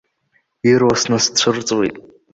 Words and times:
Ирласны 0.71 1.17
сцәырҵуеит. 1.23 1.95